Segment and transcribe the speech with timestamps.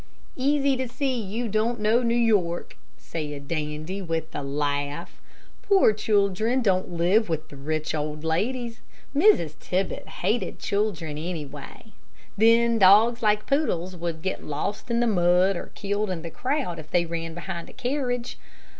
[0.35, 5.21] "Easy to see you don't know New York," said Dandy, with a laugh.
[5.61, 8.81] "Poor children don't live with rich, old ladies.
[9.15, 9.53] Mrs.
[9.59, 11.91] Tibbett hated children, anyway.
[12.35, 16.79] Then dogs like poodles would get lost in the mud, or killed in the crowd
[16.79, 18.39] if they ran behind a carriage.